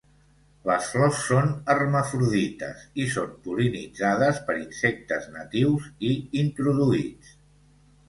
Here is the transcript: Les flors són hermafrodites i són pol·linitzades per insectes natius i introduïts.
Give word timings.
Les 0.69 0.87
flors 0.93 1.19
són 1.25 1.51
hermafrodites 1.73 2.81
i 3.05 3.07
són 3.17 3.37
pol·linitzades 3.45 4.43
per 4.51 4.59
insectes 4.65 5.33
natius 5.39 5.89
i 6.13 6.15
introduïts. 6.47 7.35